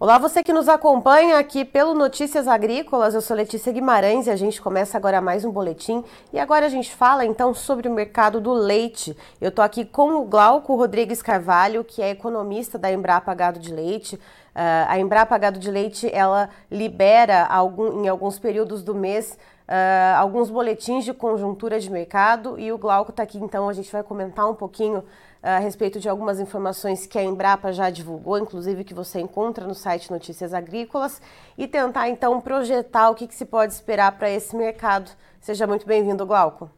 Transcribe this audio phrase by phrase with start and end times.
[0.00, 4.36] Olá, você que nos acompanha aqui pelo Notícias Agrícolas, eu sou Letícia Guimarães e a
[4.36, 6.04] gente começa agora mais um boletim.
[6.32, 9.16] E agora a gente fala então sobre o mercado do leite.
[9.40, 13.74] Eu estou aqui com o Glauco Rodrigues Carvalho, que é economista da Embrapa Gado de
[13.74, 14.14] Leite.
[14.14, 19.36] Uh, a Embrapa Gado de Leite, ela libera algum, em alguns períodos do mês
[19.68, 23.92] uh, alguns boletins de conjuntura de mercado e o Glauco está aqui, então a gente
[23.92, 25.04] vai comentar um pouquinho
[25.42, 29.74] a respeito de algumas informações que a Embrapa já divulgou, inclusive que você encontra no
[29.74, 31.22] site Notícias Agrícolas,
[31.56, 35.10] e tentar então projetar o que, que se pode esperar para esse mercado.
[35.40, 36.68] Seja muito bem-vindo, Glauco.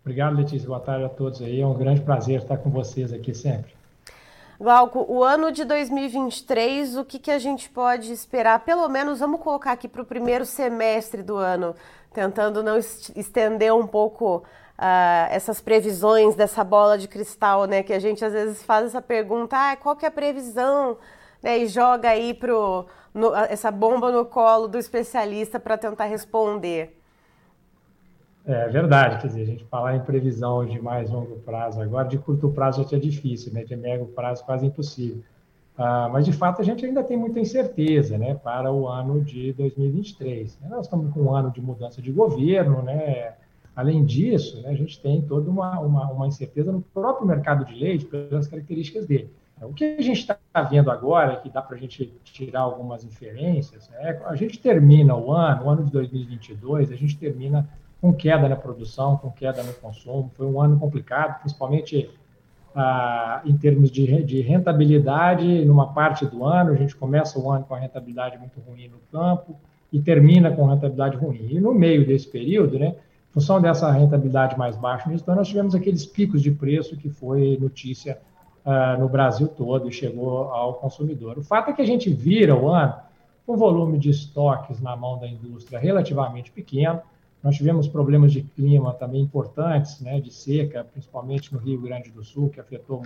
[0.00, 0.66] Obrigado, Letícia.
[0.66, 1.60] Boa tarde a todos aí.
[1.60, 3.74] É um grande prazer estar com vocês aqui sempre.
[4.60, 8.60] Glauco, o ano de 2023, o que, que a gente pode esperar?
[8.60, 11.74] Pelo menos vamos colocar aqui para o primeiro semestre do ano,
[12.12, 14.44] tentando não estender um pouco
[14.78, 17.82] uh, essas previsões dessa bola de cristal, né?
[17.82, 20.98] Que a gente às vezes faz essa pergunta, ah, qual que é a previsão?
[21.42, 27.03] Né, e joga aí pro, no, essa bomba no colo do especialista para tentar responder.
[28.46, 32.18] É verdade, quer dizer, a gente falar em previsão de mais longo prazo agora, de
[32.18, 33.64] curto prazo já é difícil, né?
[33.64, 35.22] De médio prazo quase impossível.
[35.76, 39.52] Ah, mas, de fato, a gente ainda tem muita incerteza né, para o ano de
[39.54, 40.58] 2023.
[40.68, 43.32] Nós estamos com um ano de mudança de governo, né?
[43.74, 47.74] Além disso, né, a gente tem toda uma, uma, uma, incerteza no próprio mercado de
[47.74, 49.28] leite pelas características dele.
[49.60, 50.38] O que a gente está
[50.70, 55.32] vendo agora, que dá para a gente tirar algumas inferências, é a gente termina o
[55.32, 57.68] ano, o ano de 2022, a gente termina
[58.04, 60.30] com queda na produção, com queda no consumo.
[60.34, 62.10] Foi um ano complicado, principalmente
[62.74, 67.64] ah, em termos de, de rentabilidade, numa parte do ano, a gente começa o ano
[67.64, 69.56] com a rentabilidade muito ruim no campo
[69.90, 71.48] e termina com rentabilidade ruim.
[71.48, 72.94] E no meio desse período, né,
[73.30, 78.18] função dessa rentabilidade mais baixa então nós tivemos aqueles picos de preço que foi notícia
[78.66, 81.38] uh, no Brasil todo e chegou ao consumidor.
[81.38, 82.96] O fato é que a gente vira o ano
[83.46, 87.00] com volume de estoques na mão da indústria relativamente pequeno.
[87.44, 92.24] Nós tivemos problemas de clima também importantes, né, de seca, principalmente no Rio Grande do
[92.24, 93.02] Sul, que afetou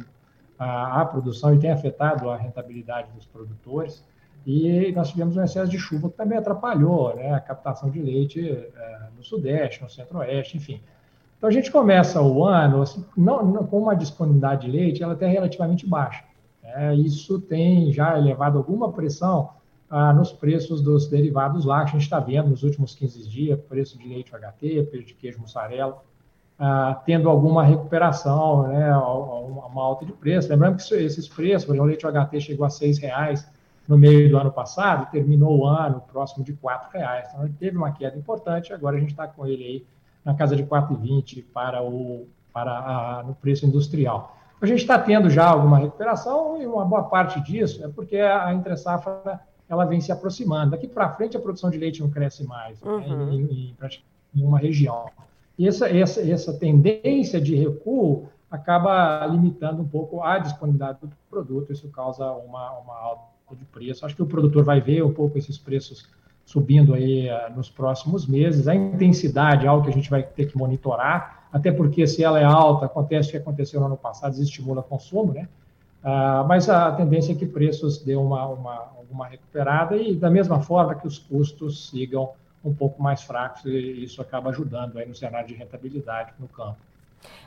[0.56, 4.04] a, a produção e tem afetado a rentabilidade dos produtores.
[4.47, 8.48] E nós tivemos um excesso de chuva que também atrapalhou né, a captação de leite
[8.48, 10.81] é, no Sudeste, no Centro-Oeste, enfim.
[11.37, 15.15] Então a gente começa o ano assim, não, não, com uma disponibilidade de leite ela
[15.15, 16.22] até relativamente baixa.
[16.62, 16.94] Né?
[16.94, 19.50] Isso tem já elevado alguma pressão
[19.91, 23.60] ah, nos preços dos derivados lá, que a gente está vendo nos últimos 15 dias,
[23.60, 26.03] preço de leite HT, preço de queijo mussarela,
[26.59, 30.48] ah, tendo alguma recuperação, né, uma alta de preço.
[30.48, 33.48] Lembrando que esses preços, o leite HT chegou a R$ reais
[33.87, 36.59] no meio do ano passado, terminou o ano próximo de R$
[36.93, 37.28] reais.
[37.31, 39.87] Então, ele teve uma queda importante, agora a gente está com ele aí
[40.25, 44.37] na casa de 4,20 para o para a, no preço industrial.
[44.60, 48.53] A gente está tendo já alguma recuperação e uma boa parte disso é porque a
[48.53, 50.71] entre safra ela vem se aproximando.
[50.71, 53.27] Daqui para frente a produção de leite não cresce mais né, uhum.
[53.27, 53.77] né, em, em,
[54.34, 55.11] em, uma região.
[55.59, 61.73] E essa, essa, essa tendência de recuo acaba limitando um pouco a disponibilidade do produto,
[61.73, 64.07] isso causa uma, uma alta de preço.
[64.07, 66.09] Acho que o produtor vai ver um pouco esses preços
[66.45, 68.67] subindo aí uh, nos próximos meses.
[68.69, 72.41] A intensidade é algo que a gente vai ter que monitorar, até porque se ela
[72.41, 75.47] é alta, acontece o que aconteceu no ano passado, desestimula consumo, né?
[76.03, 80.61] Uh, mas a tendência é que preços dêem uma, uma, uma recuperada e da mesma
[80.61, 82.31] forma que os custos sigam
[82.65, 86.79] um pouco mais fracos e isso acaba ajudando aí no cenário de rentabilidade no campo.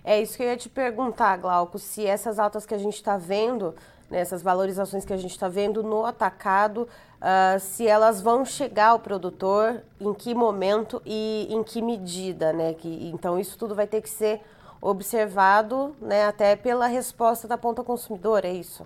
[0.04, 3.18] É isso que eu ia te perguntar, Glauco, se essas altas que a gente está
[3.18, 3.74] vendo
[4.10, 9.00] nessas valorizações que a gente está vendo no atacado, uh, se elas vão chegar ao
[9.00, 12.74] produtor, em que momento e em que medida, né?
[12.74, 14.42] Que, então isso tudo vai ter que ser
[14.82, 18.86] observado, né, até pela resposta da ponta consumidora, é isso?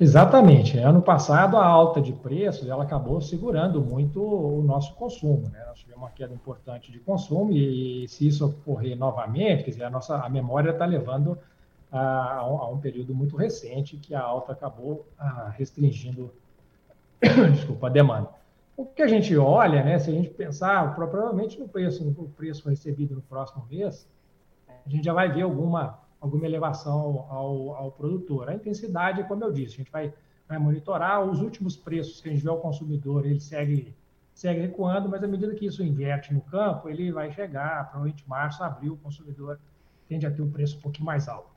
[0.00, 0.76] Exatamente.
[0.78, 5.48] Ano passado, a alta de preços ela acabou segurando muito o nosso consumo.
[5.50, 5.64] Né?
[5.66, 9.90] Nós tivemos uma queda importante de consumo e, se isso ocorrer novamente, quer dizer, a
[9.90, 11.38] nossa a memória está levando
[11.92, 16.32] a, a, um período muito recente que a alta acabou a, restringindo
[17.52, 18.28] desculpa, a demanda.
[18.76, 22.68] O que a gente olha, né, se a gente pensar provavelmente no preço, no preço
[22.68, 24.08] recebido no próximo mês,
[24.68, 28.48] a gente já vai ver alguma, alguma elevação ao, ao produtor.
[28.48, 30.12] A intensidade, como eu disse, a gente vai,
[30.48, 33.94] vai monitorar os últimos preços que a gente vê ao consumidor, ele segue,
[34.34, 38.64] segue recuando, mas à medida que isso inverte no campo, ele vai chegar, provavelmente março,
[38.64, 39.60] abril, o consumidor
[40.08, 41.52] tende a ter um preço um pouquinho mais alto.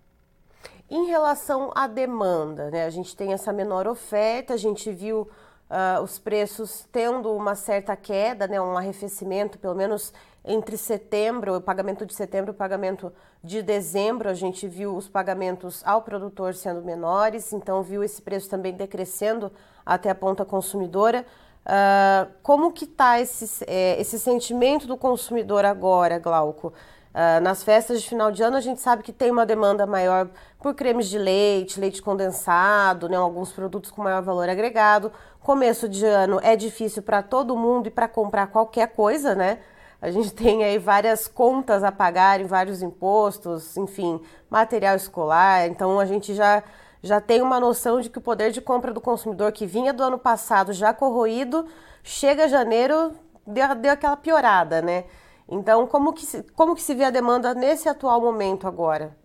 [0.90, 5.30] Em relação à demanda, né, a gente tem essa menor oferta, a gente viu
[5.70, 11.62] uh, os preços tendo uma certa queda, né, um arrefecimento, pelo menos entre setembro, o
[11.62, 13.12] pagamento de setembro e o pagamento
[13.44, 18.50] de dezembro, a gente viu os pagamentos ao produtor sendo menores, então viu esse preço
[18.50, 19.52] também decrescendo
[19.86, 21.26] até a ponta consumidora.
[21.66, 26.74] Uh, como que está esse, é, esse sentimento do consumidor agora, Glauco?
[27.18, 30.30] Uh, nas festas de final de ano, a gente sabe que tem uma demanda maior
[30.62, 35.12] por cremes de leite, leite condensado, né, alguns produtos com maior valor agregado.
[35.40, 39.58] Começo de ano é difícil para todo mundo e para comprar qualquer coisa, né?
[40.00, 45.66] A gente tem aí várias contas a pagar, vários impostos, enfim, material escolar.
[45.66, 46.62] Então a gente já
[47.02, 50.04] já tem uma noção de que o poder de compra do consumidor que vinha do
[50.04, 51.66] ano passado já corroído,
[52.04, 53.12] chega janeiro,
[53.46, 55.06] deu, deu aquela piorada, né?
[55.50, 59.16] Então, como que, se, como que se vê a demanda nesse atual momento agora?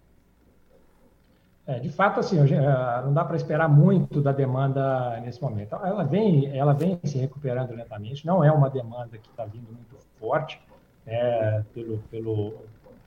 [1.66, 5.74] É, de fato, assim, eh, não dá para esperar muito da demanda nesse momento.
[5.76, 8.26] Ela vem, ela vem se recuperando lentamente.
[8.26, 10.60] Não é uma demanda que está vindo muito forte,
[11.06, 12.54] é, pelo, pelo,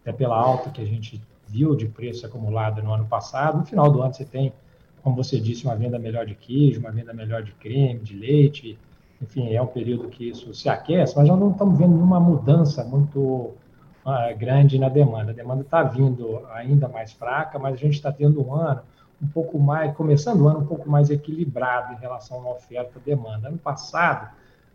[0.02, 3.58] até pela alta que a gente viu de preço acumulado no ano passado.
[3.58, 4.54] No final do ano você tem,
[5.04, 8.80] como você disse, uma venda melhor de queijo, uma venda melhor de creme, de leite.
[9.22, 12.84] Enfim, é um período que isso se aquece, mas nós não estamos vendo nenhuma mudança
[12.84, 15.32] muito uh, grande na demanda.
[15.32, 18.82] A demanda está vindo ainda mais fraca, mas a gente está tendo um ano
[19.22, 23.10] um pouco mais, começando o ano um pouco mais equilibrado em relação à oferta e
[23.10, 23.48] demanda.
[23.48, 24.30] Ano passado,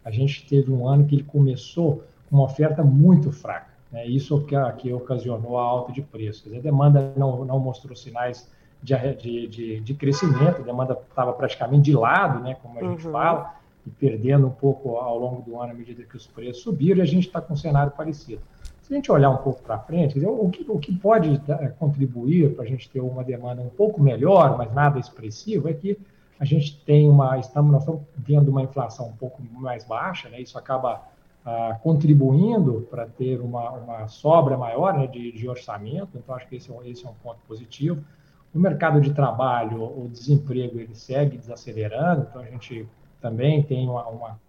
[0.04, 3.70] a gente teve um ano que ele começou com uma oferta muito fraca.
[3.92, 4.06] Né?
[4.06, 6.52] Isso que, que ocasionou a alta de preços.
[6.54, 8.50] A demanda não, não mostrou sinais
[8.82, 13.06] de, de, de, de crescimento, a demanda estava praticamente de lado, né, como a gente
[13.06, 13.12] uhum.
[13.12, 13.54] fala,
[13.98, 17.06] perdendo um pouco ao longo do ano à medida que os preços subiram, e a
[17.06, 18.42] gente está com um cenário parecido.
[18.82, 21.68] Se a gente olhar um pouco para frente, dizer, o, que, o que pode é,
[21.68, 25.96] contribuir para a gente ter uma demanda um pouco melhor, mas nada expressivo, é que
[26.38, 30.40] a gente tem uma, estamos, nós estamos vendo uma inflação um pouco mais baixa, né,
[30.40, 31.02] isso acaba
[31.44, 36.56] ah, contribuindo para ter uma, uma, sobra maior né, de, de, orçamento, então acho que
[36.56, 38.04] esse, é esse é um ponto positivo.
[38.52, 42.86] No mercado de trabalho, o desemprego ele segue desacelerando, então a gente
[43.20, 44.40] também tem uma, uma,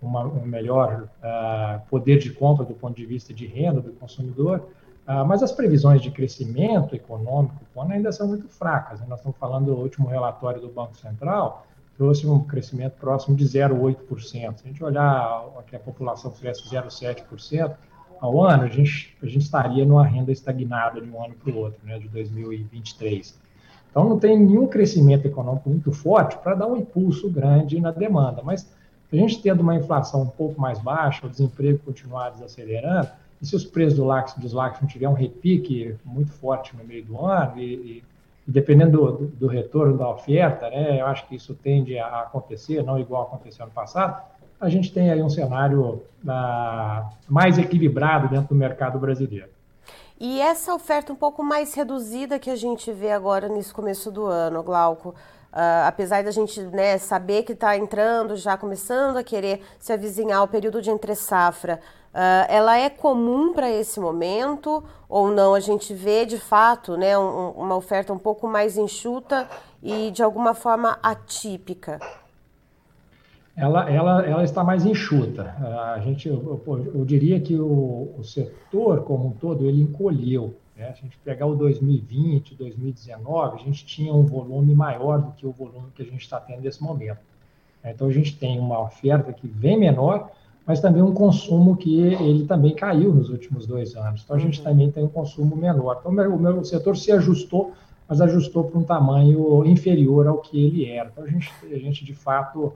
[0.00, 4.68] uma um melhor uh, poder de compra do ponto de vista de renda do consumidor,
[5.06, 7.54] uh, mas as previsões de crescimento econômico
[7.88, 9.00] ainda são muito fracas.
[9.00, 9.06] Né?
[9.08, 11.66] Nós estamos falando do último relatório do Banco Central,
[11.96, 14.28] trouxe um crescimento próximo de 0,8%.
[14.28, 17.74] Se a gente olhar que a população cresce 0,7%
[18.20, 21.56] ao ano, a gente, a gente estaria numa renda estagnada de um ano para o
[21.56, 23.38] outro, né, de 2023.
[23.94, 28.42] Então, não tem nenhum crescimento econômico muito forte para dar um impulso grande na demanda.
[28.42, 28.68] Mas,
[29.12, 33.08] a gente tendo uma inflação um pouco mais baixa, o desemprego continuar desacelerando,
[33.40, 36.82] e se os preços do lácteo, dos lácteos não tiver um repique muito forte no
[36.82, 38.02] meio do ano, e, e
[38.44, 42.98] dependendo do, do, retorno da oferta, né, eu acho que isso tende a acontecer, não
[42.98, 44.20] igual aconteceu no passado,
[44.60, 49.54] a gente tem aí um cenário ah, mais equilibrado dentro do mercado brasileiro.
[50.18, 54.26] E essa oferta um pouco mais reduzida que a gente vê agora nesse começo do
[54.26, 59.60] ano, Glauco, uh, apesar da gente né, saber que está entrando, já começando a querer
[59.78, 61.80] se avizinhar o período de entre safra,
[62.14, 65.52] uh, ela é comum para esse momento ou não?
[65.52, 69.48] A gente vê de fato né, um, uma oferta um pouco mais enxuta
[69.82, 71.98] e de alguma forma atípica
[73.56, 75.54] ela, ela, ela está mais enxuta.
[75.94, 80.56] A gente, eu, eu, diria que o, o, setor como um todo ele encolheu.
[80.76, 80.92] Né?
[80.92, 85.46] Se a gente pegar o 2020, 2019, a gente tinha um volume maior do que
[85.46, 87.20] o volume que a gente está tendo nesse momento.
[87.84, 90.30] Então a gente tem uma oferta que vem menor,
[90.66, 94.22] mas também um consumo que ele também caiu nos últimos dois anos.
[94.24, 94.64] Então a gente uhum.
[94.64, 95.98] também tem um consumo menor.
[96.00, 97.72] Então o meu, o setor se ajustou,
[98.08, 101.10] mas ajustou para um tamanho inferior ao que ele era.
[101.12, 102.72] Então a gente, a gente de fato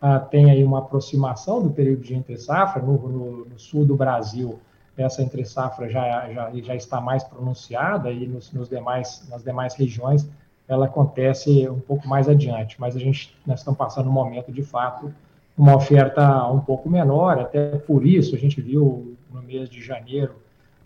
[0.00, 2.80] ah, tem aí uma aproximação do período de entre-safra.
[2.82, 4.58] No, no, no, sul do Brasil,
[4.96, 10.28] essa entre-safra já, já, já está mais pronunciada e nos, nos demais, nas demais regiões
[10.68, 14.62] ela acontece um pouco mais adiante, mas a gente, nós estamos passando um momento, de
[14.62, 15.12] fato,
[15.56, 20.36] uma oferta um pouco menor, até por isso a gente viu no mês de janeiro,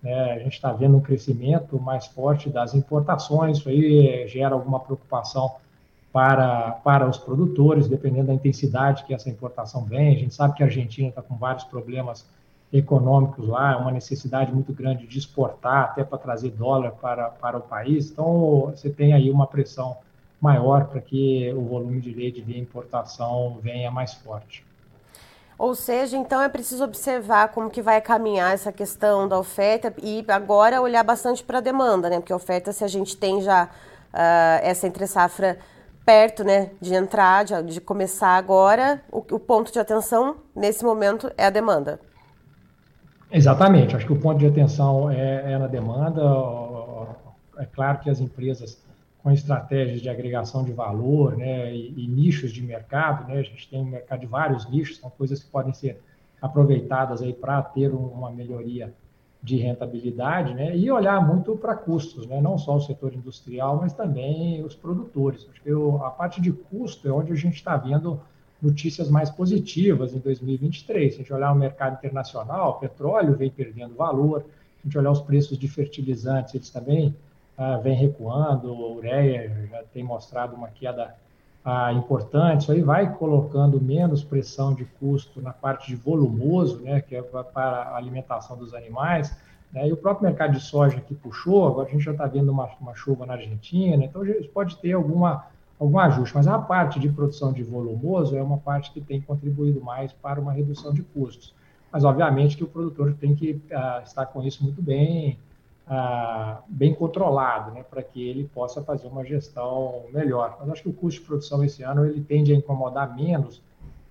[0.01, 4.79] né, a gente está vendo um crescimento mais forte das importações, isso aí gera alguma
[4.79, 5.57] preocupação
[6.13, 10.15] para, para os produtores, dependendo da intensidade que essa importação vem.
[10.15, 12.27] A gente sabe que a Argentina está com vários problemas
[12.73, 17.59] econômicos lá, é uma necessidade muito grande de exportar, até para trazer dólar para, para
[17.59, 18.11] o país.
[18.11, 19.97] Então, você tem aí uma pressão
[20.41, 24.65] maior para que o volume de leite de importação venha mais forte.
[25.59, 30.25] Ou seja, então é preciso observar como que vai caminhar essa questão da oferta e
[30.27, 32.19] agora olhar bastante para a demanda, né?
[32.19, 33.69] Porque a oferta, se a gente tem já uh,
[34.63, 35.59] essa entre safra
[36.05, 41.31] perto né, de entrar, de, de começar agora, o, o, ponto de atenção nesse momento
[41.37, 42.01] é a demanda.
[43.31, 46.21] Exatamente, acho que o ponto de atenção é, é na demanda.
[47.59, 48.83] É claro que as empresas
[49.23, 53.69] com estratégias de agregação de valor né, e, e nichos de mercado, né, a gente
[53.71, 56.01] tem um mercado de vários nichos, são coisas que podem ser
[56.41, 58.93] aproveitadas aí para ter uma melhoria
[59.43, 63.93] de rentabilidade, né, e olhar muito para custos, né, não só o setor industrial, mas
[63.93, 65.49] também os produtores.
[65.51, 68.21] Acho que eu, a parte de custo é onde a gente está vendo
[68.63, 71.13] notícias mais positivas em 2023.
[71.13, 74.99] Se a gente olhar o mercado internacional, o petróleo vem perdendo valor, se a gente
[74.99, 77.13] olhar os preços de fertilizantes, eles também
[77.59, 81.17] ah, vem recuando, a ureia já tem mostrado uma queda
[81.65, 87.01] ah, importante, isso aí vai colocando menos pressão de custo na parte de volumoso, né,
[87.01, 89.37] que é para a alimentação dos animais,
[89.73, 92.51] né, e o próprio mercado de soja que puxou, agora a gente já está vendo
[92.51, 95.47] uma, uma, chuva na Argentina, então pode ter alguma,
[95.79, 99.81] algum ajuste, mas a parte de produção de volumoso é uma parte que tem contribuído
[99.81, 101.55] mais para uma redução de custos.
[101.93, 105.39] Mas, obviamente, que o produtor tem que ah, estar com isso muito bem
[105.87, 110.57] ah, bem controlado, né, para que ele possa fazer uma gestão melhor.
[110.61, 113.61] Mas acho que o custo de produção esse ano ele tende a incomodar menos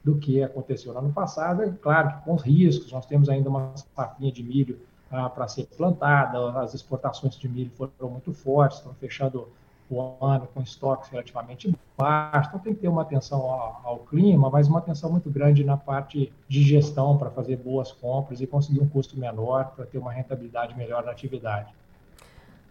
[0.04, 1.64] do que aconteceu no ano passado.
[1.64, 5.66] É claro que com riscos, nós temos ainda uma safrinha de milho ah, para ser
[5.78, 9.48] plantada, as exportações de milho foram muito fortes, estão fechando
[9.96, 14.50] o ano com estoques relativamente baixos, então tem que ter uma atenção ao, ao clima,
[14.50, 18.80] mas uma atenção muito grande na parte de gestão para fazer boas compras e conseguir
[18.80, 21.74] um custo menor para ter uma rentabilidade melhor na atividade.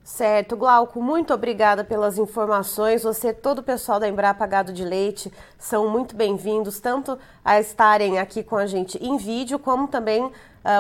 [0.03, 3.03] Certo, Glauco, muito obrigada pelas informações.
[3.03, 8.19] Você, todo o pessoal da Embrapa Gado de Leite, são muito bem-vindos, tanto a estarem
[8.19, 10.33] aqui com a gente em vídeo, como também uh,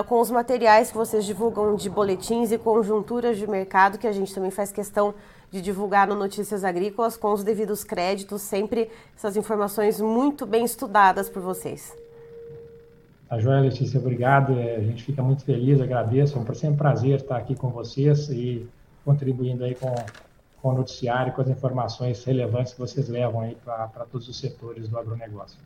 [0.08, 4.34] com os materiais que vocês divulgam de boletins e conjunturas de mercado, que a gente
[4.34, 5.14] também faz questão
[5.58, 11.40] divulgar no Notícias Agrícolas com os devidos créditos, sempre essas informações muito bem estudadas por
[11.40, 11.96] vocês.
[13.30, 14.58] A tá Joia Letícia, obrigado.
[14.58, 16.36] É, a gente fica muito feliz, agradeço.
[16.36, 18.68] É sempre um prazer estar aqui com vocês e
[19.04, 19.94] contribuindo aí com,
[20.60, 24.88] com o noticiário, com as informações relevantes que vocês levam aí para todos os setores
[24.88, 25.56] do agronegócio.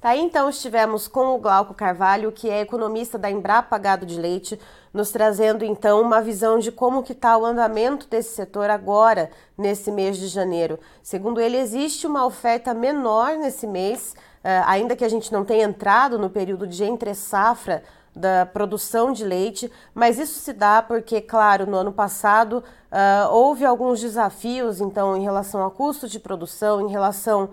[0.00, 4.58] Tá então estivemos com o Glauco Carvalho, que é economista da Embrapa Gado de Leite,
[4.94, 9.90] nos trazendo então uma visão de como que está o andamento desse setor agora, nesse
[9.90, 10.78] mês de janeiro.
[11.02, 14.14] Segundo ele, existe uma oferta menor nesse mês,
[14.44, 17.82] uh, ainda que a gente não tenha entrado no período de entre safra
[18.18, 23.64] da produção de leite, mas isso se dá porque, claro, no ano passado uh, houve
[23.64, 27.50] alguns desafios, então, em relação ao custo de produção, em relação uh,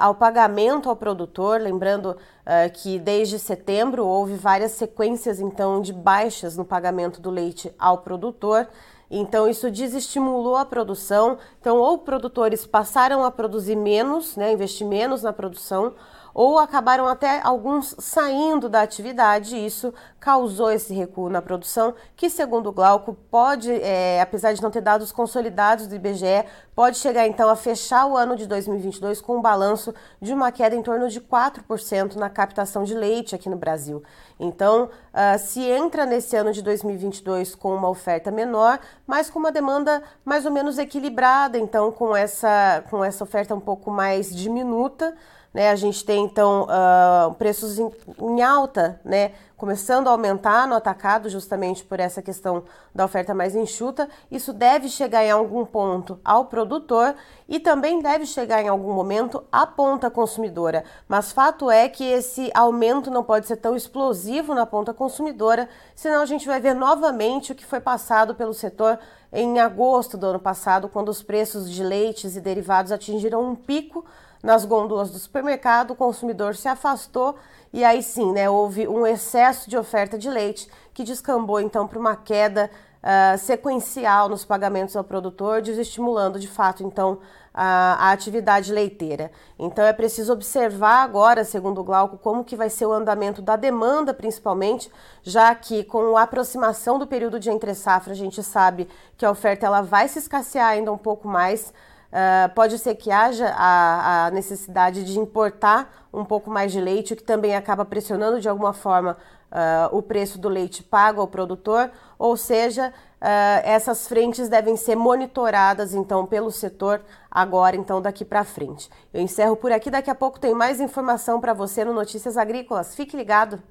[0.00, 6.56] ao pagamento ao produtor, lembrando uh, que desde setembro houve várias sequências, então, de baixas
[6.56, 8.66] no pagamento do leite ao produtor.
[9.14, 11.36] Então, isso desestimulou a produção.
[11.60, 15.92] Então, ou produtores passaram a produzir menos, né, investir menos na produção,
[16.34, 19.56] ou acabaram até alguns saindo da atividade.
[19.56, 24.62] E isso causou esse recuo na produção, que, segundo o Glauco, pode, é, apesar de
[24.62, 29.20] não ter dados consolidados do IBGE, pode chegar então a fechar o ano de 2022
[29.20, 33.48] com um balanço de uma queda em torno de 4% na captação de leite aqui
[33.48, 34.02] no Brasil.
[34.38, 39.52] Então, uh, se entra nesse ano de 2022 com uma oferta menor, mas com uma
[39.52, 45.14] demanda mais ou menos equilibrada, então com essa, com essa oferta um pouco mais diminuta.
[45.52, 45.70] Né?
[45.70, 49.32] A gente tem então uh, preços em, em, alta, né?
[49.56, 54.08] começando a aumentar no atacado, justamente por essa questão da oferta mais enxuta.
[54.28, 57.14] Isso deve chegar em algum ponto ao produtor
[57.48, 60.82] e também deve chegar em algum momento à ponta consumidora.
[61.06, 66.22] Mas fato é que esse aumento não pode ser tão explosivo na ponta consumidora, senão
[66.22, 68.98] a gente vai ver novamente o que foi passado pelo setor
[69.32, 74.04] em agosto do ano passado, quando os preços de leites e derivados atingiram um pico
[74.42, 77.36] nas gôndolas do supermercado, o consumidor se afastou
[77.72, 81.98] e aí sim, né, houve um excesso de oferta de leite que descambou então para
[81.98, 82.70] uma queda
[83.02, 87.18] uh, sequencial nos pagamentos ao produtor, desestimulando de fato então
[87.54, 89.30] a, a, atividade leiteira.
[89.58, 93.56] Então é preciso observar agora, segundo o Glauco, como que vai ser o andamento da
[93.56, 94.90] demanda, principalmente,
[95.22, 99.30] já que com a aproximação do período de entre safra, a gente sabe que a
[99.30, 101.72] oferta ela vai se escassear ainda um pouco mais.
[102.12, 107.14] Uh, pode ser que haja a, a, necessidade de importar um pouco mais de leite,
[107.14, 109.16] o que também acaba pressionando de alguma forma
[109.50, 112.92] uh, o preço do leite pago ao produtor, ou seja,
[113.22, 117.00] uh, essas frentes devem ser monitoradas então pelo setor
[117.30, 118.90] agora, então daqui para frente.
[119.14, 122.94] Eu encerro por aqui, daqui a pouco tem mais informação para você no Notícias Agrícolas.
[122.94, 123.62] Fique ligado.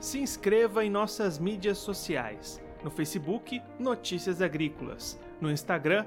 [0.00, 2.62] Se inscreva em nossas mídias sociais.
[2.84, 5.18] No Facebook, Notícias Agrícolas.
[5.40, 6.06] No Instagram,